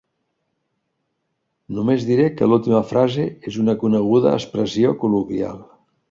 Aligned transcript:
Només 1.79 2.05
diré 2.07 2.25
que 2.39 2.47
l'última 2.49 2.81
frase 2.91 3.25
és 3.51 3.59
una 3.65 3.75
coneguda 3.83 4.31
expressió 4.39 4.95
col·loquial. 5.05 5.61